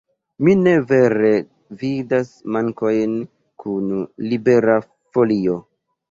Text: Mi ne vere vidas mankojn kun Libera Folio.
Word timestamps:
Mi 0.45 0.53
ne 0.59 0.71
vere 0.91 1.27
vidas 1.81 2.31
mankojn 2.55 3.13
kun 3.65 3.91
Libera 4.31 4.79
Folio. 5.17 5.59